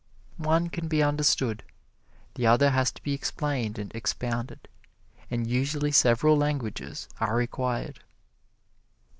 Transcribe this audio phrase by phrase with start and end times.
[0.39, 1.61] One can be understood;
[2.33, 4.67] the other has to be explained and expounded,
[5.29, 7.99] and usually several languages are required.